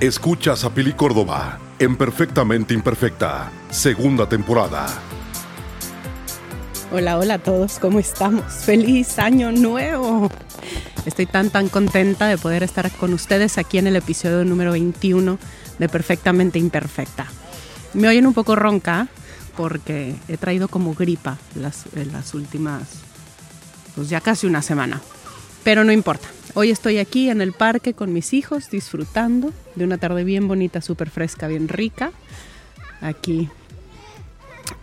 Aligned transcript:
Escuchas 0.00 0.62
a 0.62 0.72
Pili 0.72 0.92
Córdoba 0.92 1.58
en 1.80 1.96
Perfectamente 1.96 2.72
Imperfecta, 2.72 3.50
segunda 3.68 4.28
temporada. 4.28 4.86
Hola, 6.92 7.18
hola 7.18 7.34
a 7.34 7.38
todos, 7.40 7.80
¿cómo 7.80 7.98
estamos? 7.98 8.44
¡Feliz 8.44 9.18
año 9.18 9.50
nuevo! 9.50 10.30
Estoy 11.04 11.26
tan, 11.26 11.50
tan 11.50 11.68
contenta 11.68 12.28
de 12.28 12.38
poder 12.38 12.62
estar 12.62 12.92
con 12.92 13.12
ustedes 13.12 13.58
aquí 13.58 13.78
en 13.78 13.88
el 13.88 13.96
episodio 13.96 14.44
número 14.44 14.70
21 14.70 15.36
de 15.80 15.88
Perfectamente 15.88 16.60
Imperfecta. 16.60 17.26
Me 17.92 18.06
oyen 18.06 18.28
un 18.28 18.34
poco 18.34 18.54
ronca 18.54 19.08
porque 19.56 20.14
he 20.28 20.36
traído 20.36 20.68
como 20.68 20.94
gripa 20.94 21.38
las, 21.56 21.86
las 22.12 22.34
últimas, 22.34 22.82
pues 23.96 24.08
ya 24.08 24.20
casi 24.20 24.46
una 24.46 24.62
semana. 24.62 25.00
Pero 25.64 25.82
no 25.82 25.90
importa, 25.90 26.28
Hoy 26.54 26.70
estoy 26.70 26.98
aquí 26.98 27.28
en 27.28 27.40
el 27.40 27.52
parque 27.52 27.92
con 27.92 28.12
mis 28.12 28.32
hijos 28.32 28.70
disfrutando 28.70 29.52
de 29.74 29.84
una 29.84 29.98
tarde 29.98 30.24
bien 30.24 30.48
bonita, 30.48 30.80
súper 30.80 31.10
fresca, 31.10 31.46
bien 31.46 31.68
rica. 31.68 32.12
Aquí 33.00 33.48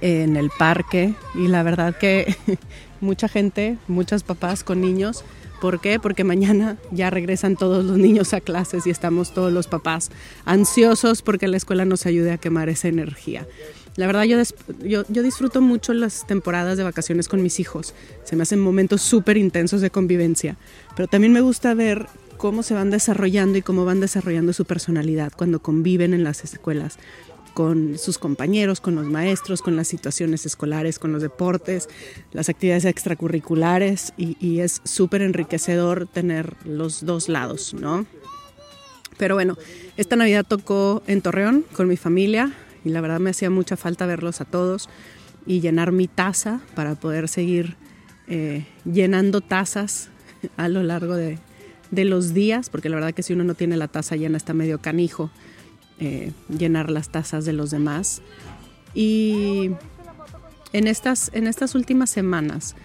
en 0.02 0.38
el 0.38 0.50
parque 0.58 1.14
y 1.34 1.48
la 1.48 1.64
verdad 1.64 1.98
que 1.98 2.36
mucha 3.02 3.28
gente, 3.28 3.78
muchos 3.88 4.24
papás 4.24 4.64
con 4.64 4.80
niños. 4.80 5.26
¿Por 5.60 5.82
qué? 5.82 6.00
Porque 6.00 6.24
mañana 6.24 6.78
ya 6.92 7.10
regresan 7.10 7.56
todos 7.56 7.84
los 7.84 7.98
niños 7.98 8.34
a 8.34 8.42
clases 8.42 8.86
y 8.86 8.92
estamos 8.92 9.34
todos 9.34 9.52
los 9.52 9.68
papás 9.68 10.12
ansiosos 10.46 11.22
porque 11.22 11.48
la 11.48 11.58
escuela 11.58 11.86
nos 11.86 12.06
ayude 12.06 12.32
a 12.32 12.38
quemar 12.38 12.70
esa 12.70 12.90
energía. 12.90 13.48
La 13.96 14.08
verdad 14.08 14.24
yo, 14.24 14.38
yo, 14.84 15.24
disfruto 15.24 15.62
mucho 15.62 15.94
las 15.94 16.28
temporadas 16.28 16.78
de 16.78 16.84
vacaciones 16.84 17.30
con 17.30 17.42
mis 17.42 17.60
hijos. 17.60 17.94
Se 18.24 18.36
me 18.36 18.44
hacen 18.44 18.60
momentos 18.60 19.02
súper 19.02 19.38
intensos 19.38 19.80
de 19.82 19.90
convivencia. 19.90 20.58
Pero 20.96 21.08
también 21.08 21.32
me 21.32 21.42
gusta 21.42 21.74
ver 21.74 22.08
cómo 22.38 22.62
se 22.62 22.74
van 22.74 22.90
desarrollando 22.90 23.58
y 23.58 23.62
cómo 23.62 23.86
van 23.86 24.02
desarrollando 24.02 24.52
su 24.52 24.66
personalidad 24.66 25.32
cuando 25.36 25.62
conviven 25.62 26.14
en 26.14 26.24
las 26.24 26.44
escuelas 26.44 26.98
con 27.54 27.98
sus 27.98 28.18
compañeros, 28.18 28.82
con 28.82 28.96
los 28.96 29.06
maestros, 29.06 29.62
con 29.62 29.78
las 29.78 29.88
situaciones 29.88 30.46
escolares, 30.46 31.00
con 31.00 31.14
los 31.14 31.22
deportes, 31.22 31.88
las 32.34 32.50
actividades 32.50 32.84
extracurriculares 32.84 34.12
y, 34.18 34.36
y 34.46 34.60
es 34.60 34.82
súper 34.84 35.22
enriquecedor 35.22 36.06
tener 36.06 36.54
los 36.66 37.06
dos 37.06 37.30
lados, 37.30 37.74
¿no? 37.74 38.06
Pero 39.18 39.36
bueno, 39.36 39.58
esta 39.96 40.18
Navidad 40.18 40.46
tocó 40.46 41.02
en 41.08 41.22
Torreón 41.22 41.64
con 41.72 41.88
mi 41.88 41.96
familia, 41.96 42.52
y 42.86 42.90
la 42.90 43.02
verdad 43.02 43.20
me 43.20 43.32
hacía 43.32 43.50
mucha 43.50 43.76
falta 43.76 44.06
verlos 44.06 44.40
a 44.40 44.46
todos 44.46 44.90
y 45.46 45.60
llenar 45.60 45.92
mi 45.92 46.08
taza 46.08 46.62
para 46.76 46.96
poder 46.96 47.28
seguir 47.28 47.76
eh, 48.28 48.66
llenando 48.86 49.42
tazas 49.42 50.10
a 50.58 50.70
lo 50.70 50.84
largo 50.84 51.16
de, 51.16 51.40
los 51.92 52.34
días, 52.34 52.70
porque 52.70 52.90
la 52.90 52.96
verdad 52.96 53.14
que 53.14 53.24
si 53.24 53.32
uno 53.32 53.46
no 53.46 53.54
tiene 53.54 53.78
la 53.78 53.88
taza 53.88 54.18
llena 54.18 54.36
está 54.36 54.54
medio 54.54 54.80
canijo 54.80 55.32
eh, 56.00 56.34
llenar 56.50 56.92
las 56.92 57.10
tazas 57.10 57.46
de 57.46 57.54
los 57.54 57.72
demás. 57.72 58.22
Y 58.94 59.72
en 60.74 60.88
estas, 60.88 61.32
en 61.34 61.48
estas 61.48 61.74
últimas 61.74 62.10
semanas 62.10 62.76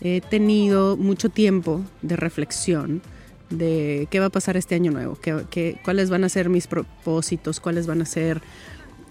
he 0.00 0.20
tenido 0.20 0.96
mucho 0.96 1.28
tiempo 1.28 1.82
de 2.02 2.14
reflexión 2.14 3.02
de 3.50 4.06
qué 4.10 4.20
va 4.20 4.26
a 4.26 4.30
pasar 4.30 4.56
este 4.56 4.74
año 4.74 4.92
nuevo, 4.92 5.16
qué, 5.16 5.80
cuáles 5.84 6.08
van 6.08 6.24
a 6.24 6.28
ser 6.28 6.48
mis 6.48 6.66
propósitos, 6.66 7.58
cuáles 7.60 7.86
van 7.86 8.02
a 8.02 8.06
ser 8.06 8.42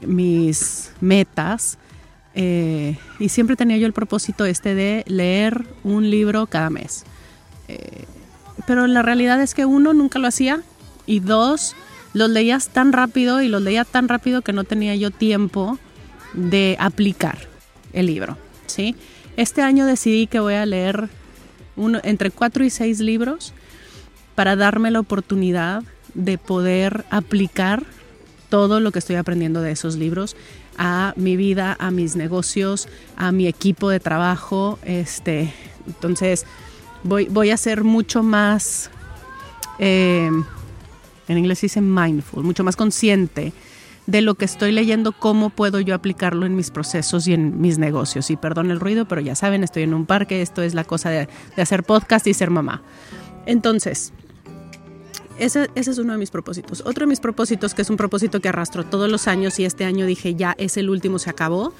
mis 0.01 0.91
metas. 1.01 1.77
Eh, 2.33 2.97
y 3.19 3.29
siempre 3.29 3.55
tenía 3.55 3.77
yo 3.77 3.87
el 3.87 3.93
propósito 3.93 4.45
este 4.45 4.73
de 4.73 5.03
leer 5.07 5.65
un 5.83 6.09
libro 6.09 6.47
cada 6.47 6.69
mes. 6.69 7.03
Eh, 7.67 8.05
pero 8.65 8.87
la 8.87 9.01
realidad 9.01 9.41
es 9.41 9.53
que 9.53 9.65
uno 9.65 9.93
nunca 9.93 10.19
lo 10.19 10.27
hacía 10.27 10.61
y 11.05 11.19
dos, 11.19 11.75
los 12.13 12.29
leías 12.29 12.69
tan 12.69 12.93
rápido 12.93 13.41
y 13.41 13.47
los 13.47 13.61
leía 13.61 13.85
tan 13.85 14.07
rápido 14.07 14.41
que 14.41 14.53
no 14.53 14.63
tenía 14.63 14.95
yo 14.95 15.11
tiempo 15.11 15.77
de 16.33 16.77
aplicar 16.79 17.37
el 17.93 18.05
libro. 18.05 18.37
¿sí? 18.67 18.95
Este 19.37 19.61
año 19.61 19.85
decidí 19.85 20.27
que 20.27 20.39
voy 20.39 20.55
a 20.55 20.65
leer 20.65 21.09
uno, 21.75 21.99
entre 22.03 22.31
cuatro 22.31 22.63
y 22.63 22.69
seis 22.69 22.99
libros 22.99 23.53
para 24.35 24.55
darme 24.55 24.91
la 24.91 24.99
oportunidad 24.99 25.83
de 26.13 26.37
poder 26.37 27.05
aplicar 27.09 27.83
todo 28.51 28.81
lo 28.81 28.91
que 28.91 28.99
estoy 28.99 29.15
aprendiendo 29.15 29.61
de 29.61 29.71
esos 29.71 29.95
libros 29.95 30.35
a 30.77 31.13
mi 31.15 31.37
vida, 31.37 31.77
a 31.79 31.89
mis 31.89 32.17
negocios, 32.17 32.89
a 33.15 33.31
mi 33.31 33.47
equipo 33.47 33.89
de 33.89 34.01
trabajo. 34.01 34.77
Este, 34.83 35.53
entonces 35.87 36.45
voy, 37.03 37.27
voy 37.29 37.49
a 37.49 37.57
ser 37.57 37.85
mucho 37.85 38.23
más, 38.23 38.91
eh, 39.79 40.29
en 41.29 41.37
inglés 41.37 41.61
dice 41.61 41.79
mindful, 41.79 42.43
mucho 42.43 42.65
más 42.65 42.75
consciente 42.75 43.53
de 44.05 44.21
lo 44.21 44.35
que 44.35 44.43
estoy 44.43 44.73
leyendo, 44.73 45.13
cómo 45.13 45.49
puedo 45.49 45.79
yo 45.79 45.95
aplicarlo 45.95 46.45
en 46.45 46.57
mis 46.57 46.71
procesos 46.71 47.27
y 47.27 47.33
en 47.33 47.61
mis 47.61 47.77
negocios. 47.77 48.29
Y 48.31 48.35
perdón 48.35 48.69
el 48.69 48.81
ruido, 48.81 49.05
pero 49.05 49.21
ya 49.21 49.35
saben, 49.35 49.63
estoy 49.63 49.83
en 49.83 49.93
un 49.93 50.05
parque, 50.05 50.41
esto 50.41 50.61
es 50.61 50.73
la 50.73 50.83
cosa 50.83 51.09
de, 51.09 51.29
de 51.55 51.61
hacer 51.61 51.83
podcast 51.83 52.27
y 52.27 52.33
ser 52.33 52.49
mamá. 52.49 52.81
Entonces, 53.45 54.11
ese, 55.45 55.69
es 55.75 55.97
uno 55.97 56.13
de 56.13 56.19
mis 56.19 56.31
propósitos. 56.31 56.81
Otro 56.85 57.05
de 57.05 57.07
mis 57.07 57.19
propósitos, 57.19 57.73
que 57.73 57.81
es 57.81 57.89
un 57.89 57.97
propósito 57.97 58.39
que 58.39 58.49
arrastro 58.49 58.85
todos 58.85 59.09
los 59.09 59.27
años 59.27 59.59
y 59.59 59.65
este 59.65 59.85
año 59.85 60.05
dije 60.05 60.35
ya 60.35 60.55
es 60.57 60.77
el 60.77 60.89
último, 60.89 61.19
se 61.19 61.29
acabó, 61.29 61.73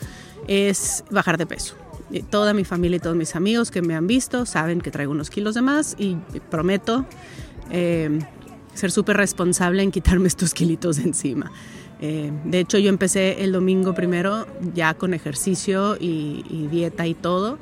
es 0.47 1.03
bajar 1.11 1.38
de 1.38 1.45
peso. 1.45 1.75
toda 2.29 2.53
mi 2.53 2.66
familia 2.66 2.97
y 2.97 3.00
todos 3.00 3.16
mis 3.16 3.35
amigos 3.35 3.71
que 3.71 3.81
me 3.81 3.95
han 3.95 4.07
visto 4.07 4.45
saben 4.45 4.81
que 4.81 4.91
traigo 4.91 5.11
unos 5.11 5.29
kilos 5.29 5.55
de 5.55 5.61
más 5.61 5.95
y 5.97 6.17
prometo 6.50 7.05
eh, 7.69 8.19
ser 8.73 8.91
súper 8.91 9.17
responsable 9.17 9.83
en 9.83 9.91
quitarme 9.91 10.27
estos 10.33 10.53
kilitos 10.53 10.97
de 10.97 11.03
encima. 11.03 11.51
Eh, 12.01 12.31
de 12.45 12.59
hecho, 12.59 12.79
yo 12.79 12.89
empecé 12.89 13.44
el 13.44 13.51
domingo 13.51 13.94
primero 13.94 14.47
ya 14.73 14.95
con 14.95 15.13
ejercicio 15.13 15.97
y, 16.00 16.67
dieta 16.71 17.05
y 17.05 17.13
todo. 17.13 17.59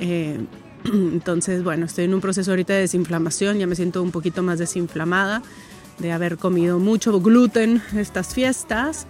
Eh, 0.00 0.38
Entonces, 0.84 1.62
bueno, 1.62 1.86
estoy 1.86 2.04
en 2.04 2.14
un 2.14 2.20
proceso 2.20 2.50
ahorita 2.50 2.72
de 2.72 2.80
desinflamación, 2.80 3.58
ya 3.58 3.66
me 3.66 3.74
siento 3.74 4.02
un 4.02 4.10
poquito 4.10 4.42
más 4.42 4.58
desinflamada 4.58 5.42
de 5.98 6.12
haber 6.12 6.38
comido 6.38 6.78
mucho 6.78 7.20
gluten 7.20 7.82
estas 7.96 8.34
fiestas, 8.34 9.06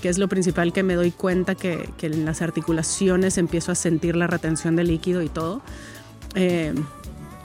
que 0.00 0.08
es 0.08 0.18
lo 0.18 0.28
principal 0.28 0.72
que 0.72 0.82
me 0.82 0.94
doy 0.94 1.12
cuenta 1.12 1.54
que, 1.54 1.88
en 2.02 2.24
las 2.24 2.42
articulaciones 2.42 3.38
empiezo 3.38 3.70
a 3.70 3.74
sentir 3.74 4.16
la 4.16 4.26
retención 4.26 4.74
de 4.74 4.84
líquido 4.84 5.22
y 5.22 5.28
todo. 5.28 5.62
Eh, 6.34 6.74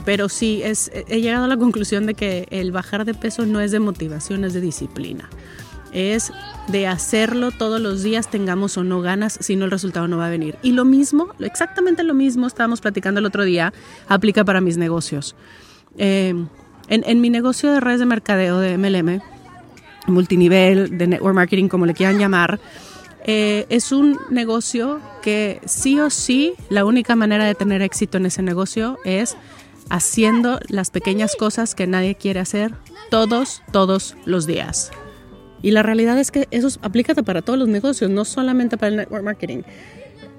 pero 0.05 0.29
sí, 0.29 0.61
es, 0.63 0.89
he 0.93 1.21
llegado 1.21 1.45
a 1.45 1.47
la 1.47 1.57
conclusión 1.57 2.05
de 2.05 2.13
que 2.13 2.47
el 2.49 2.71
bajar 2.71 3.05
de 3.05 3.13
peso 3.13 3.45
no 3.45 3.59
es 3.59 3.71
de 3.71 3.79
motivación, 3.79 4.45
es 4.45 4.53
de 4.53 4.61
disciplina 4.61 5.29
es 5.91 6.31
de 6.67 6.87
hacerlo 6.87 7.51
todos 7.51 7.79
los 7.79 8.03
días, 8.03 8.29
tengamos 8.29 8.77
o 8.77 8.83
no 8.83 9.01
ganas, 9.01 9.37
si 9.41 9.55
no 9.55 9.65
el 9.65 9.71
resultado 9.71 10.07
no 10.07 10.17
va 10.17 10.27
a 10.27 10.29
venir. 10.29 10.57
Y 10.61 10.71
lo 10.71 10.85
mismo, 10.85 11.29
exactamente 11.39 12.03
lo 12.03 12.13
mismo, 12.13 12.47
estábamos 12.47 12.81
platicando 12.81 13.19
el 13.19 13.25
otro 13.25 13.43
día, 13.43 13.73
aplica 14.07 14.43
para 14.43 14.61
mis 14.61 14.77
negocios. 14.77 15.35
Eh, 15.97 16.33
en, 16.89 17.21
mi 17.21 17.29
negocio 17.29 17.71
de 17.71 17.79
redes 17.79 17.99
de 17.99 18.05
mercadeo 18.05 18.59
de 18.59 18.77
MLM, 18.77 19.21
multinivel, 20.07 20.97
de 20.97 21.07
network 21.07 21.35
marketing, 21.35 21.67
como 21.67 21.85
le 21.85 21.93
quieran 21.93 22.17
llamar, 22.17 22.59
eh, 23.25 23.65
es 23.69 23.91
un 23.91 24.17
negocio 24.29 25.01
que 25.21 25.59
sí 25.65 25.99
o 25.99 26.09
sí, 26.09 26.53
la 26.69 26.85
única 26.85 27.15
manera 27.15 27.45
de 27.45 27.55
tener 27.55 27.81
éxito 27.81 28.17
en 28.17 28.25
ese 28.25 28.41
negocio 28.41 28.99
es 29.03 29.35
haciendo 29.89 30.59
las 30.69 30.91
pequeñas 30.91 31.35
cosas 31.35 31.75
que 31.75 31.87
nadie 31.87 32.15
quiere 32.15 32.39
hacer 32.39 32.73
todos, 33.09 33.61
todos 33.71 34.15
los 34.25 34.47
días. 34.47 34.91
Y 35.61 35.71
la 35.71 35.83
realidad 35.83 36.19
es 36.19 36.31
que 36.31 36.47
eso 36.51 36.67
aplica 36.81 37.13
para 37.15 37.41
todos 37.41 37.57
los 37.57 37.67
negocios, 37.67 38.09
no 38.09 38.25
solamente 38.25 38.77
para 38.77 38.89
el 38.89 38.97
network 38.97 39.23
marketing. 39.23 39.63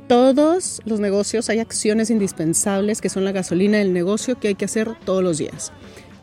Todos 0.06 0.80
los 0.86 1.00
negocios 1.00 1.50
hay 1.50 1.58
acciones 1.58 2.08
indispensables 2.10 3.00
que 3.00 3.10
son 3.10 3.24
la 3.24 3.32
gasolina 3.32 3.78
del 3.78 3.92
negocio 3.92 4.38
que 4.38 4.48
hay 4.48 4.54
que 4.54 4.64
hacer 4.64 4.94
todos 5.04 5.22
los 5.22 5.38
días. 5.38 5.72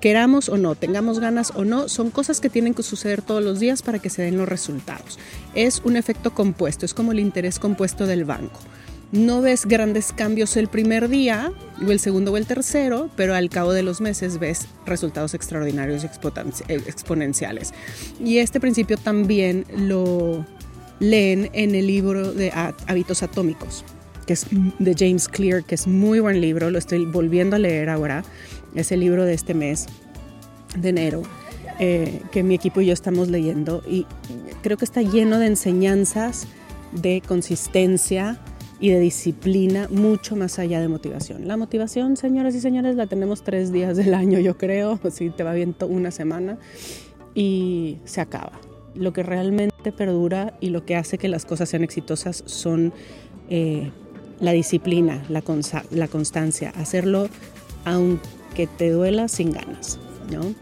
Queramos 0.01 0.50
o 0.50 0.57
no, 0.57 0.75
tengamos 0.75 1.19
ganas 1.19 1.51
o 1.55 1.66
no, 1.66 1.88
son 1.88 2.09
cosas 2.09 2.40
que 2.40 2.49
tienen 2.49 2.73
que 2.73 2.84
suceder 2.84 3.22
todos 3.22 3.43
los 3.43 3.59
días 3.59 3.81
para 3.81 3.99
que 3.99 4.09
se 4.09 4.22
den 4.22 4.37
los 4.37 4.49
resultados. 4.49 5.19
Es 5.53 5.81
un 5.84 5.97
efecto 5.97 6.34
compuesto, 6.34 6.85
es 6.85 6.93
como 6.93 7.11
el 7.11 7.19
interés 7.19 7.59
compuesto 7.59 8.05
del 8.05 8.25
banco 8.25 8.59
no 9.11 9.41
ves 9.41 9.66
grandes 9.66 10.11
cambios 10.11 10.57
el 10.57 10.67
primer 10.67 11.09
día, 11.09 11.52
o 11.85 11.91
el 11.91 11.99
segundo 11.99 12.31
o 12.31 12.37
el 12.37 12.46
tercero, 12.46 13.09
pero 13.16 13.35
al 13.35 13.49
cabo 13.49 13.73
de 13.73 13.84
los 13.84 14.02
meses 14.02 14.40
ves 14.40 14.67
resultados 14.85 15.34
extraordinarios 15.34 16.03
y 16.03 16.07
eh, 16.07 16.81
exponenciales. 16.87 17.73
Y 18.23 18.40
este 18.40 18.59
principio 18.59 18.97
también 18.97 19.66
lo 19.75 20.46
leen 20.99 21.49
en 21.53 21.75
el 21.75 21.87
libro 21.87 22.34
de 22.34 22.52
Hábitos 22.87 23.23
Atómicos, 23.23 23.84
que 24.25 24.34
es 24.34 24.47
de 24.79 24.96
James 24.97 25.28
Clear, 25.28 25.63
que 25.63 25.75
es 25.75 25.87
muy 25.87 26.19
buen 26.19 26.41
libro, 26.41 26.69
lo 26.69 26.78
estoy 26.78 27.05
volviendo 27.05 27.55
a 27.55 27.59
leer 27.59 27.90
ahora, 27.90 28.23
es 28.73 28.91
el 28.91 28.99
libro 28.99 29.25
de 29.25 29.34
este 29.34 29.53
mes, 29.53 29.85
de 30.78 30.90
enero. 30.90 31.23
Eh, 31.78 32.22
que 32.31 32.41
mi 32.41 32.55
equipo 32.55 32.79
y 32.79 32.85
yo 32.85 32.93
estamos 32.93 33.28
leyendo 33.28 33.84
y 33.85 34.05
creo 34.63 34.78
que 34.78 34.85
está 34.85 35.02
lleno 35.02 35.40
de 35.40 35.47
enseñanzas 35.47 36.47
de 36.93 37.22
consistencia, 37.28 38.40
y 38.79 38.89
de 38.89 38.99
disciplina 38.99 39.87
mucho 39.89 40.35
más 40.35 40.59
allá 40.59 40.81
de 40.81 40.87
motivación. 40.87 41.47
La 41.47 41.57
motivación, 41.57 42.17
señoras 42.17 42.55
y 42.55 42.59
señores, 42.59 42.95
la 42.95 43.07
tenemos 43.07 43.43
tres 43.43 43.72
días 43.72 43.97
del 43.97 44.13
año, 44.13 44.39
yo 44.39 44.57
creo, 44.57 44.99
si 45.11 45.29
te 45.29 45.43
va 45.43 45.53
bien 45.53 45.75
una 45.87 46.11
semana 46.11 46.57
y 47.33 47.97
se 48.05 48.22
acaba. 48.22 48.53
lo 48.95 49.11
que 49.11 49.23
realmente 49.23 49.91
perdura 49.91 50.57
y 50.61 50.69
lo 50.69 50.85
que 50.85 50.95
hace 50.95 51.17
que 51.17 51.27
las 51.27 51.43
cosas 51.43 51.67
sean 51.67 51.83
exitosas 51.83 52.43
son 52.45 52.93
eh, 53.49 53.91
la 54.39 54.53
disciplina, 54.53 55.23
la, 55.28 55.43
la 55.91 56.07
constancia, 56.07 56.69
hacerlo 56.78 57.28
aunque 57.83 58.67
te 58.67 58.89
duela 58.89 59.28
sin 59.28 59.51
ganas, 59.51 59.99
¿no? 60.31 60.55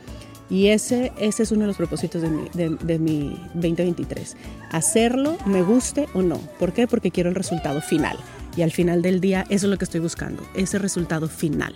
Y 0.50 0.68
ese, 0.68 1.12
ese 1.18 1.44
es 1.44 1.51
uno 1.51 1.62
de 1.62 1.68
los 1.68 1.78
propósitos 1.78 2.22
de 2.22 2.30
mi, 2.30 2.50
de, 2.54 3.00
mi 3.00 3.40
2023. 3.54 4.36
Hacerlo, 4.72 5.38
me 5.45 5.63
guste 5.63 6.07
o 6.13 6.22
no. 6.22 6.38
¿Por 6.60 6.74
qué? 6.74 6.88
Porque 6.88 7.12
quiero 7.12 7.30
el 7.30 7.36
resultado 7.36 7.81
final. 7.81 8.18
Y 8.56 8.62
al 8.62 8.72
final 8.72 9.01
del 9.01 9.19
día, 9.19 9.45
eso 9.50 9.66
es 9.66 9.72
lo 9.72 9.78
que 9.78 9.86
estoy 9.86 10.00
buscando, 10.00 10.44
ese 10.54 10.78
resultado 10.78 11.28
final. 11.28 11.74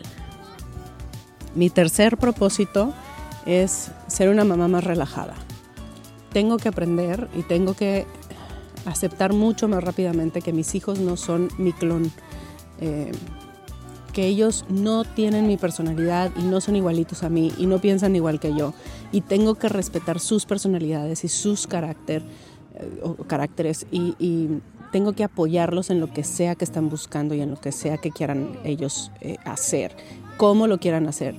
Mi 1.56 1.70
tercer 1.72 2.18
propósito 2.18 2.94
es 3.48 3.90
ser 4.08 4.30
una 4.30 4.44
mamá 4.44 4.68
más 4.68 4.84
relajada. 4.84 5.34
Tengo 6.32 6.58
que 6.58 6.70
aprender 6.70 7.28
y 7.36 7.42
tengo 7.42 7.74
que 7.74 8.06
aceptar 8.86 9.34
mucho 9.34 9.68
más 9.68 9.84
rápidamente 9.84 10.42
que 10.42 10.54
mis 10.54 10.76
hijos 10.76 11.00
no 11.00 11.18
son 11.18 11.50
mi 11.58 11.74
clon. 11.74 12.12
Eh, 12.80 13.12
que 14.08 14.26
ellos 14.26 14.66
no 14.70 15.04
tienen 15.04 15.48
mi 15.48 15.58
personalidad 15.58 16.32
y 16.38 16.44
no 16.44 16.62
son 16.62 16.76
igualitos 16.76 17.24
a 17.24 17.30
mí 17.30 17.54
y 17.58 17.66
no 17.66 17.80
piensan 17.80 18.16
igual 18.16 18.40
que 18.40 18.56
yo. 18.56 18.74
Y 19.12 19.22
tengo 19.22 19.56
que 19.56 19.70
respetar 19.70 20.20
sus 20.20 20.46
personalidades 20.46 21.24
y 21.24 21.28
sus 21.28 21.68
carácter, 21.68 22.24
eh, 22.76 23.00
o 23.04 23.16
caracteres 23.16 23.86
y, 23.92 24.60
tengo 24.90 25.12
que 25.12 25.26
apoyarlos 25.26 25.90
en 25.90 26.00
lo 26.00 26.14
que 26.14 26.24
sea 26.24 26.56
que 26.56 26.64
están 26.64 26.90
buscando 26.90 27.36
y 27.36 27.42
en 27.42 27.52
lo 27.52 27.60
que 27.60 27.74
sea 27.74 27.98
que 27.98 28.10
quieran 28.10 28.58
ellos 28.64 29.12
eh, 29.20 29.36
hacer, 29.44 29.94
cómo 30.38 30.66
lo 30.66 30.80
quieran 30.80 31.08
hacer. 31.08 31.36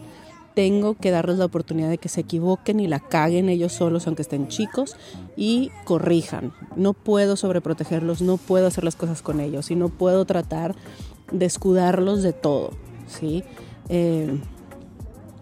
Tengo 0.54 0.94
que 0.94 1.10
darles 1.10 1.38
la 1.38 1.46
oportunidad 1.46 1.88
de 1.88 1.96
que 1.96 2.10
se 2.10 2.20
equivoquen 2.20 2.78
y 2.78 2.88
la 2.88 3.00
caguen 3.00 3.48
ellos 3.48 3.72
solos, 3.72 4.06
aunque 4.06 4.20
estén 4.20 4.48
chicos, 4.48 4.96
y 5.34 5.70
corrijan. 5.84 6.52
No 6.76 6.92
puedo 6.92 7.36
sobreprotegerlos, 7.36 8.20
no 8.20 8.36
puedo 8.36 8.66
hacer 8.66 8.84
las 8.84 8.96
cosas 8.96 9.22
con 9.22 9.40
ellos 9.40 9.70
y 9.70 9.76
no 9.76 9.88
puedo 9.88 10.26
tratar 10.26 10.76
descuidarlos 11.30 12.22
de 12.22 12.32
todo, 12.32 12.70
¿sí? 13.06 13.44
Eh, 13.88 14.38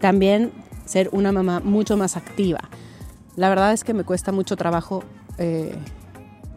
también 0.00 0.52
ser 0.84 1.08
una 1.12 1.32
mamá 1.32 1.60
mucho 1.60 1.96
más 1.96 2.16
activa. 2.16 2.60
La 3.36 3.48
verdad 3.48 3.72
es 3.72 3.84
que 3.84 3.94
me 3.94 4.04
cuesta 4.04 4.32
mucho 4.32 4.56
trabajo 4.56 5.02
eh, 5.38 5.76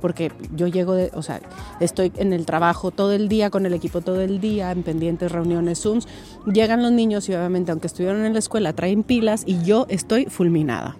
porque 0.01 0.31
yo 0.55 0.67
llego 0.67 0.93
de, 0.93 1.11
o 1.13 1.21
sea, 1.21 1.41
estoy 1.79 2.11
en 2.15 2.31
el 2.31 2.45
trabajo 2.45 2.91
todo 2.91 3.11
el 3.11 3.27
día 3.27 3.49
con 3.49 3.65
el 3.65 3.73
equipo 3.73 4.01
todo 4.01 4.21
el 4.21 4.39
día, 4.39 4.71
en 4.71 4.83
pendientes, 4.83 5.31
reuniones, 5.31 5.81
Zooms. 5.81 6.07
Llegan 6.45 6.81
los 6.81 6.91
niños 6.91 7.27
y 7.29 7.33
obviamente 7.33 7.71
aunque 7.71 7.87
estuvieron 7.87 8.25
en 8.25 8.33
la 8.33 8.39
escuela 8.39 8.73
traen 8.73 9.03
pilas 9.03 9.43
y 9.45 9.61
yo 9.63 9.85
estoy 9.89 10.25
fulminada. 10.25 10.95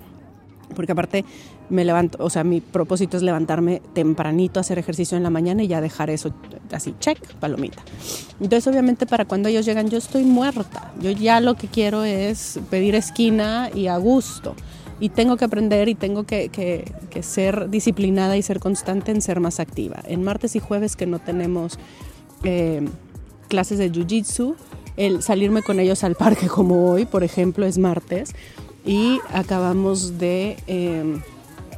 Porque 0.76 0.92
aparte 0.92 1.26
me 1.70 1.86
levanto, 1.86 2.24
o 2.24 2.30
sea, 2.30 2.44
mi 2.44 2.62
propósito 2.62 3.18
es 3.18 3.24
levantarme 3.24 3.82
tempranito, 3.94 4.60
hacer 4.60 4.80
ejercicio 4.80 5.18
en 5.18 5.24
la 5.24 5.30
mañana 5.30 5.64
y 5.64 5.68
ya 5.68 5.82
dejar 5.82 6.10
eso 6.10 6.34
así, 6.72 6.96
check, 7.00 7.20
palomita. 7.36 7.84
Entonces, 8.40 8.68
obviamente, 8.68 9.06
para 9.06 9.26
cuando 9.26 9.50
ellos 9.50 9.66
llegan, 9.66 9.90
yo 9.90 9.98
estoy 9.98 10.24
muerta. 10.24 10.92
Yo 11.02 11.12
ya 11.12 11.42
lo 11.42 11.56
que 11.56 11.68
quiero 11.68 12.04
es 12.04 12.60
pedir 12.70 12.96
esquina 12.96 13.70
y 13.74 13.88
a 13.88 13.98
gusto. 13.98 14.56
Y 15.00 15.10
tengo 15.10 15.38
que 15.38 15.46
aprender 15.46 15.88
y 15.88 15.96
tengo 15.96 16.26
que, 16.26 16.50
que, 16.50 17.24
ser 17.24 17.70
disciplinada 17.70 18.36
y 18.36 18.42
ser 18.42 18.60
constante 18.60 19.12
en 19.12 19.22
ser 19.22 19.40
más 19.40 19.60
activa. 19.60 20.02
En 20.06 20.24
martes 20.24 20.56
y 20.56 20.60
jueves 20.60 20.96
que 20.96 21.06
no 21.06 21.20
tenemos 21.20 21.80
eh, 22.44 22.86
clases 23.48 23.78
de 23.78 23.92
jiu-jitsu, 23.92 24.56
el 24.98 25.24
salirme 25.24 25.62
con 25.62 25.80
ellos 25.80 26.04
al 26.04 26.16
parque 26.16 26.48
como 26.48 26.92
hoy, 26.92 27.06
por 27.06 27.24
ejemplo, 27.24 27.66
es 27.66 27.78
martes, 27.78 28.34
y 28.90 29.20
acabamos 29.32 30.18
de... 30.18 30.58
Eh, 30.68 31.22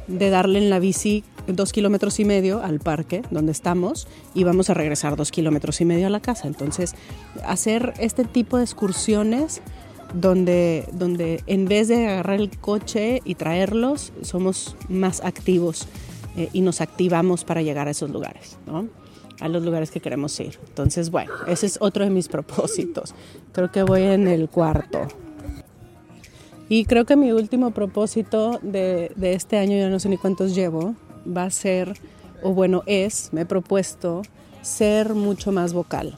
de 0.08 0.30
darle 0.30 0.58
en 0.58 0.68
la 0.68 0.80
bici 0.80 1.22
dos 1.46 1.72
kilómetros 1.72 2.18
y 2.18 2.24
medio 2.24 2.60
al 2.60 2.80
parque 2.80 3.22
donde 3.30 3.52
estamos 3.52 4.08
y 4.34 4.42
vamos 4.42 4.68
a 4.68 4.74
regresar 4.74 5.14
dos 5.14 5.30
kilómetros 5.30 5.80
y 5.80 5.84
medio 5.84 6.08
a 6.08 6.10
la 6.10 6.18
casa. 6.18 6.48
Entonces, 6.48 6.96
hacer 7.46 7.94
este 8.00 8.24
tipo 8.24 8.58
de 8.58 8.64
excursiones 8.64 9.62
donde, 10.12 10.86
donde 10.92 11.42
en 11.46 11.66
vez 11.66 11.86
de 11.86 12.08
agarrar 12.08 12.40
el 12.40 12.50
coche 12.58 13.22
y 13.24 13.36
traerlos, 13.36 14.12
somos 14.22 14.76
más 14.88 15.22
activos 15.22 15.86
eh, 16.36 16.48
y 16.52 16.62
nos 16.62 16.80
activamos 16.80 17.44
para 17.44 17.62
llegar 17.62 17.86
a 17.86 17.92
esos 17.92 18.10
lugares, 18.10 18.58
¿no? 18.66 18.88
a 19.40 19.48
los 19.48 19.62
lugares 19.62 19.90
que 19.92 20.00
queremos 20.00 20.38
ir. 20.40 20.58
Entonces, 20.68 21.10
bueno, 21.10 21.32
ese 21.46 21.66
es 21.66 21.78
otro 21.80 22.04
de 22.04 22.10
mis 22.10 22.28
propósitos. 22.36 23.14
Creo 23.52 23.70
que 23.70 23.84
voy 23.84 24.02
en 24.02 24.26
el 24.26 24.48
cuarto. 24.48 25.08
Y 26.74 26.86
creo 26.86 27.04
que 27.04 27.16
mi 27.16 27.32
último 27.32 27.72
propósito 27.72 28.58
de, 28.62 29.12
este 29.20 29.58
año, 29.58 29.76
ya 29.76 29.90
no 29.90 30.00
sé 30.00 30.08
ni 30.08 30.16
cuántos 30.16 30.54
llevo, 30.54 30.94
va 31.26 31.44
a 31.44 31.50
ser, 31.50 31.92
o 32.42 32.54
bueno, 32.54 32.82
es, 32.86 33.28
me 33.30 33.42
he 33.42 33.44
propuesto 33.44 34.22
ser 34.62 35.14
mucho 35.14 35.52
más 35.52 35.74
vocal. 35.74 36.16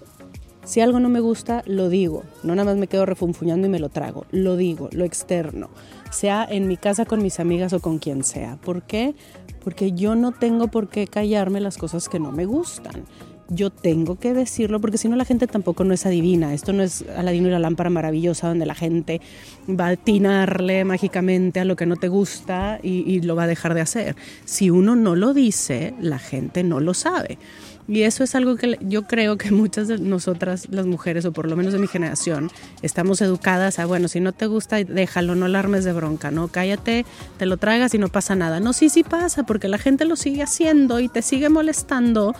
Si 0.64 0.80
algo 0.80 1.00
no 1.00 1.08
me 1.08 1.18
gusta, 1.18 1.64
lo 1.66 1.88
digo. 1.88 2.22
No 2.44 2.54
nada 2.54 2.66
más 2.66 2.76
me 2.76 2.86
quedo 2.86 3.04
refunfuñando 3.04 3.66
y 3.66 3.70
me 3.70 3.80
lo 3.80 3.88
trago. 3.88 4.26
Lo 4.30 4.56
digo, 4.56 4.88
lo 4.92 5.04
externo. 5.04 5.70
Sea 6.12 6.46
en 6.48 6.68
mi 6.68 6.76
casa 6.76 7.04
con 7.04 7.20
mis 7.20 7.40
amigas 7.40 7.72
o 7.72 7.80
con 7.80 7.98
quien 7.98 8.22
sea. 8.22 8.56
¿Por 8.64 8.82
qué? 8.82 9.16
Porque 9.64 9.90
yo 9.90 10.14
no 10.14 10.30
tengo 10.30 10.68
por 10.68 10.88
qué 10.88 11.08
callarme 11.08 11.60
las 11.60 11.78
cosas 11.78 12.08
que 12.08 12.20
no 12.20 12.30
me 12.30 12.44
gustan 12.44 13.06
yo 13.48 13.70
tengo 13.70 14.18
que 14.18 14.34
decirlo 14.34 14.80
porque 14.80 14.98
si 14.98 15.08
no 15.08 15.16
la 15.16 15.24
gente 15.24 15.46
tampoco 15.46 15.84
no 15.84 15.94
es 15.94 16.06
adivina. 16.06 16.54
Esto 16.54 16.72
no 16.72 16.82
es 16.82 17.04
Aladino 17.16 17.48
y 17.48 17.50
la 17.50 17.58
lámpara 17.58 17.90
maravillosa 17.90 18.48
donde 18.48 18.66
la 18.66 18.74
gente 18.74 19.20
va 19.68 19.86
a 19.86 19.90
atinarle 19.90 20.84
mágicamente 20.84 21.60
a 21.60 21.64
lo 21.64 21.76
que 21.76 21.86
no 21.86 21.96
te 21.96 22.08
gusta 22.08 22.78
y, 22.82 23.20
lo 23.24 23.36
va 23.36 23.44
a 23.44 23.46
dejar 23.46 23.74
de 23.74 23.80
hacer. 23.80 24.16
Si 24.44 24.70
uno 24.70 24.96
no 24.96 25.14
lo 25.16 25.34
dice, 25.34 25.94
la 26.00 26.18
gente 26.18 26.62
no 26.62 26.80
lo 26.80 26.94
sabe. 26.94 27.38
Y 27.86 28.02
eso 28.02 28.24
es 28.24 28.34
algo 28.34 28.56
que 28.56 28.78
yo 28.80 29.02
creo 29.02 29.36
que 29.36 29.50
muchas 29.50 29.88
de 29.88 29.98
nosotras, 29.98 30.68
las 30.70 30.86
mujeres, 30.86 31.26
o 31.26 31.32
por 31.32 31.48
lo 31.48 31.54
menos 31.54 31.74
de 31.74 31.78
mi 31.78 31.86
generación, 31.86 32.50
estamos 32.80 33.20
educadas 33.20 33.78
a, 33.78 33.84
bueno, 33.84 34.08
si 34.08 34.20
no 34.20 34.32
te 34.32 34.46
gusta, 34.46 34.76
déjalo, 34.76 35.34
no 35.34 35.46
alarmes 35.46 35.84
de 35.84 35.92
bronca, 35.92 36.30
¿no? 36.30 36.48
Cállate, 36.48 37.04
te 37.36 37.46
lo 37.46 37.58
tragas 37.58 37.94
y 37.94 37.98
no 37.98 38.08
pasa 38.08 38.34
nada. 38.36 38.58
No, 38.58 38.72
sí, 38.72 38.88
sí 38.88 39.04
pasa, 39.04 39.44
porque 39.44 39.68
la 39.68 39.78
gente 39.78 40.06
lo 40.06 40.16
sigue 40.16 40.42
haciendo 40.42 40.98
y 40.98 41.08
te 41.08 41.20
sigue 41.20 41.50
molestando 41.50 42.34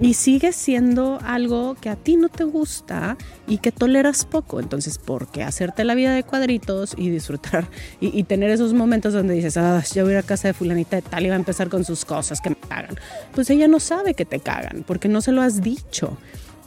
y 0.00 0.14
sigue 0.14 0.52
siendo 0.52 1.18
algo 1.24 1.74
que 1.74 1.88
a 1.88 1.96
ti 1.96 2.16
no 2.16 2.28
te 2.28 2.44
gusta 2.44 3.16
y 3.46 3.58
que 3.58 3.72
toleras 3.72 4.24
poco. 4.24 4.60
Entonces, 4.60 4.98
¿por 4.98 5.28
qué 5.28 5.42
hacerte 5.42 5.84
la 5.84 5.94
vida 5.94 6.14
de 6.14 6.22
cuadritos 6.22 6.94
y 6.96 7.10
disfrutar 7.10 7.68
y, 8.00 8.22
tener 8.24 8.50
esos 8.50 8.74
momentos 8.74 9.12
donde 9.12 9.34
dices, 9.34 9.56
ah, 9.56 9.82
ya 9.92 10.02
voy 10.02 10.12
a 10.12 10.14
ir 10.14 10.18
a 10.18 10.22
casa 10.22 10.48
de 10.48 10.54
fulanita 10.54 10.96
de 10.96 11.02
tal 11.02 11.26
y 11.26 11.28
va 11.28 11.34
a 11.34 11.38
empezar 11.38 11.68
con 11.68 11.84
sus 11.84 12.04
cosas 12.04 12.40
que 12.40 12.50
me 12.50 12.56
cagan? 12.56 12.96
Pues 13.34 13.50
ella 13.50 13.68
no 13.68 13.80
sabe 13.80 14.14
que 14.14 14.24
te 14.24 14.40
cagan 14.40 14.84
porque 14.86 15.08
no 15.08 15.20
se 15.20 15.32
lo 15.32 15.42
has 15.42 15.62
dicho. 15.62 16.16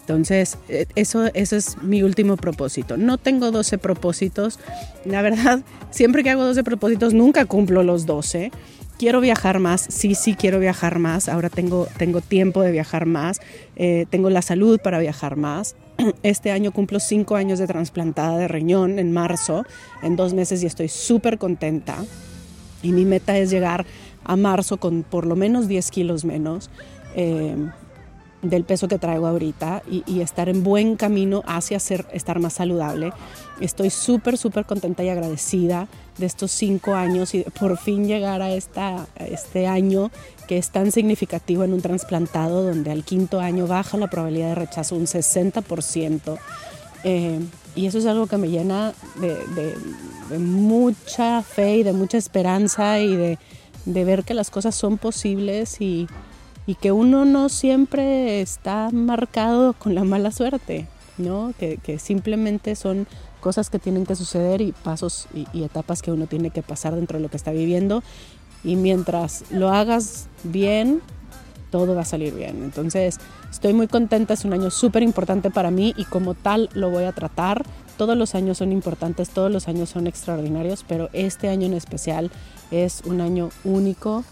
Entonces, 0.02 0.58
eh, 0.68 0.88
eso, 0.96 1.30
eso 1.34 1.56
es 1.56 1.82
mi 1.82 2.04
último 2.04 2.36
propósito. 2.36 2.98
No 2.98 3.18
tengo 3.18 3.52
12 3.52 3.78
propósitos. 3.78 4.60
La 5.06 5.22
verdad, 5.22 5.62
siempre 5.92 6.24
que 6.24 6.32
hago 6.32 6.44
12 6.44 6.64
propósitos, 6.64 7.14
nunca 7.14 7.46
cumplo 7.46 7.84
los 7.84 8.06
12. 8.06 8.52
Quiero 9.02 9.20
viajar 9.20 9.58
más, 9.58 9.88
sí, 9.90 10.14
sí 10.14 10.36
quiero 10.36 10.60
viajar 10.60 11.00
más. 11.00 11.28
Ahora 11.28 11.50
tengo, 11.50 11.88
tengo 11.98 12.22
tiempo 12.22 12.62
de 12.62 12.72
viajar 12.72 13.08
más. 13.08 13.40
Eh, 13.76 14.06
tengo 14.12 14.30
la 14.30 14.44
salud 14.44 14.80
para 14.80 15.00
viajar 15.00 15.38
más. 15.38 15.76
Este 16.22 16.52
año 16.52 16.72
cumplo 16.72 17.00
5 17.00 17.36
años 17.36 17.58
de 17.58 17.66
trasplantada 17.66 18.38
de 18.38 18.48
riñón 18.48 19.00
en 19.00 19.12
marzo, 19.12 19.66
en 20.04 20.16
dos 20.16 20.36
meses 20.36 20.62
y 20.62 20.68
estoy 20.68 20.88
súper 20.88 21.40
contenta. 21.40 21.98
Y 22.84 22.92
mi 22.92 23.06
meta 23.06 23.36
es 23.40 23.50
llegar 23.50 23.88
a 24.24 24.36
marzo 24.36 24.78
con 24.78 25.02
por 25.02 25.26
lo 25.26 25.36
menos 25.36 25.68
10 25.68 25.90
kilos 25.90 26.24
menos. 26.24 26.70
Eh, 27.16 27.56
del 28.42 28.64
peso 28.64 28.88
que 28.88 28.98
traigo 28.98 29.28
ahorita 29.28 29.84
y, 29.90 30.22
estar 30.22 30.50
en 30.50 30.64
buen 30.64 30.96
camino 30.96 31.44
hacia 31.46 31.80
ser, 31.80 32.08
estar 32.12 32.40
más 32.40 32.54
saludable. 32.54 33.14
Estoy 33.60 33.90
súper, 33.90 34.38
súper 34.38 34.66
contenta 34.66 35.04
y 35.04 35.10
agradecida 35.10 35.88
de 36.18 36.26
estos 36.26 36.52
cinco 36.52 36.96
años 36.96 37.36
y 37.36 37.44
por 37.44 37.78
fin 37.78 38.08
llegar 38.08 38.42
a, 38.42 38.52
esta, 38.52 39.08
este 39.16 39.68
año 39.68 40.12
que 40.48 40.58
es 40.58 40.72
tan 40.72 40.92
significativo 40.92 41.64
en 41.64 41.74
un 41.74 41.82
trasplantado 41.82 42.64
donde 42.64 42.92
al 42.92 43.04
quinto 43.04 43.40
año 43.40 43.68
baja 43.68 43.98
la 43.98 44.10
probabilidad 44.10 44.50
de 44.50 44.56
rechazo 44.56 44.96
un 44.96 45.06
60%. 45.06 46.38
Eh, 47.04 47.40
y 47.76 47.86
eso 47.86 48.00
es 48.00 48.06
algo 48.06 48.28
que 48.28 48.38
me 48.38 48.50
llena 48.50 48.94
de, 49.20 49.76
mucha 50.38 51.42
fe 51.42 51.78
y 51.78 51.84
de 51.84 51.94
mucha 51.94 52.18
esperanza 52.18 53.00
y 53.00 53.16
de, 53.16 53.40
de 53.86 54.04
ver 54.04 54.24
que 54.24 54.34
las 54.34 54.50
cosas 54.50 54.76
son 54.76 54.98
posibles 54.98 55.80
y, 55.80 56.08
y 56.72 56.76
que 56.76 56.94
uno 56.94 57.26
no 57.26 57.50
siempre 57.50 58.40
está 58.40 58.92
marcado 58.94 59.74
con 59.74 59.94
la 59.94 60.06
mala 60.06 60.32
suerte, 60.32 60.88
¿no? 61.18 61.54
Que, 61.60 62.00
simplemente 62.00 62.78
son 62.78 63.08
cosas 63.42 63.70
que 63.70 63.78
tienen 63.78 64.06
que 64.06 64.16
suceder 64.16 64.62
y 64.62 64.72
pasos 64.72 65.28
y, 65.34 65.64
etapas 65.64 66.02
que 66.02 66.14
uno 66.14 66.28
tiene 66.28 66.50
que 66.50 66.62
pasar 66.62 66.96
dentro 66.96 67.18
de 67.18 67.24
lo 67.24 67.30
que 67.30 67.36
está 67.36 67.52
viviendo 67.52 68.04
y 68.64 68.78
mientras 68.78 69.44
lo 69.52 69.68
hagas 69.68 70.30
bien, 70.46 71.02
todo 71.72 71.94
va 71.94 72.04
a 72.04 72.06
salir 72.06 72.34
bien. 72.34 72.64
Entonces, 72.64 73.20
estoy 73.52 73.74
muy 73.74 73.88
contenta, 73.88 74.34
es 74.34 74.46
un 74.46 74.54
año 74.54 74.72
súper 74.72 75.04
importante 75.04 75.52
para 75.52 75.72
mí 75.72 75.94
y 75.98 76.06
como 76.06 76.36
tal 76.36 76.70
lo 76.74 76.90
voy 76.90 77.04
a 77.04 77.12
tratar. 77.12 77.66
Todos 77.98 78.16
los 78.16 78.34
años 78.34 78.60
son 78.60 78.72
importantes, 78.72 79.30
todos 79.32 79.52
los 79.52 79.68
años 79.68 79.90
son 79.90 80.08
extraordinarios, 80.08 80.86
pero 80.88 81.10
este 81.12 81.50
año 81.50 81.66
en 81.66 81.74
especial 81.74 82.32
es 82.72 83.02
un 83.04 83.20
año 83.20 83.50
único 83.66 84.24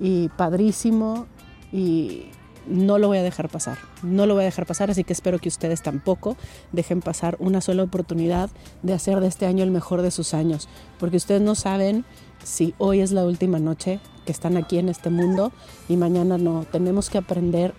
y 0.00 0.28
padrísimo 0.30 1.28
y 1.72 2.26
no 2.68 2.98
lo 2.98 3.08
voy 3.08 3.18
a 3.18 3.22
dejar 3.22 3.48
pasar, 3.48 3.78
no 4.02 4.26
lo 4.26 4.34
voy 4.34 4.42
a 4.42 4.46
dejar 4.46 4.66
pasar, 4.66 4.90
así 4.90 5.04
que 5.04 5.12
espero 5.12 5.38
que 5.38 5.48
ustedes 5.48 5.82
tampoco 5.82 6.36
dejen 6.72 7.00
pasar 7.00 7.36
una 7.38 7.60
sola 7.60 7.82
oportunidad 7.82 8.50
de 8.82 8.92
hacer 8.92 9.20
de 9.20 9.28
este 9.28 9.46
año 9.46 9.64
el 9.64 9.70
mejor 9.70 10.02
de 10.02 10.10
sus 10.10 10.34
años, 10.34 10.68
porque 10.98 11.16
ustedes 11.16 11.40
no 11.40 11.54
saben 11.54 12.04
si 12.44 12.74
hoy 12.78 13.00
es 13.00 13.12
la 13.12 13.24
última 13.24 13.58
noche 13.58 14.00
que 14.26 14.32
están 14.32 14.56
aquí 14.56 14.78
en 14.78 14.88
este 14.88 15.10
mundo 15.10 15.52
y 15.88 15.96
mañana 15.96 16.38
no, 16.38 16.66
tenemos 16.70 17.10
que 17.10 17.18
aprender 17.18 17.74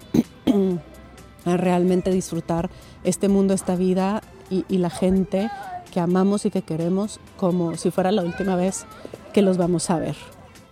a 1.45 1.57
realmente 1.57 2.11
disfrutar 2.11 2.69
este 3.03 3.29
mundo, 3.29 3.53
esta 3.53 3.75
vida 3.75 4.21
y, 4.49 4.65
y 4.67 4.79
la 4.79 4.89
gente 4.89 5.49
que 5.91 5.99
amamos 5.99 6.45
y 6.45 6.51
que 6.51 6.61
queremos 6.61 7.19
como 7.37 7.75
si 7.77 7.91
fuera 7.91 8.11
la 8.11 8.23
última 8.23 8.55
vez 8.55 8.85
que 9.33 9.41
los 9.41 9.57
vamos 9.57 9.89
a 9.89 9.99
ver. 9.99 10.15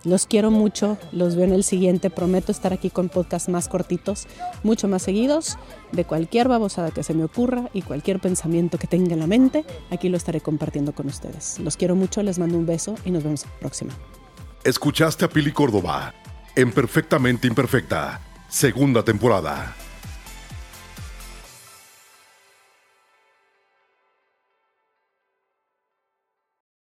Los 0.04 0.26
quiero 0.26 0.50
mucho, 0.50 0.96
los 1.12 1.34
veo 1.34 1.44
en 1.44 1.52
el 1.52 1.64
siguiente. 1.64 2.08
Prometo 2.10 2.52
estar 2.52 2.72
aquí 2.72 2.88
con 2.88 3.08
podcasts 3.08 3.48
más 3.48 3.68
cortitos, 3.68 4.26
mucho 4.62 4.86
más 4.88 5.02
seguidos, 5.02 5.58
de 5.92 6.04
cualquier 6.04 6.48
babosada 6.48 6.90
que 6.92 7.02
se 7.02 7.14
me 7.14 7.24
ocurra 7.24 7.68
y 7.72 7.82
cualquier 7.82 8.20
pensamiento 8.20 8.78
que 8.78 8.86
tenga 8.86 9.14
en 9.14 9.20
la 9.20 9.26
mente. 9.26 9.64
Aquí 9.90 10.08
lo 10.08 10.16
estaré 10.16 10.40
compartiendo 10.40 10.92
con 10.92 11.08
ustedes. 11.08 11.58
Los 11.58 11.76
quiero 11.76 11.96
mucho, 11.96 12.22
les 12.22 12.38
mando 12.38 12.56
un 12.56 12.66
beso 12.66 12.94
y 13.04 13.10
nos 13.10 13.24
vemos 13.24 13.44
la 13.44 13.52
próxima. 13.58 13.92
Escuchaste 14.64 15.24
a 15.24 15.28
Pili 15.28 15.52
Córdoba 15.52 16.14
en 16.54 16.72
Perfectamente 16.72 17.46
Imperfecta, 17.46 18.20
segunda 18.48 19.04
temporada. 19.04 19.76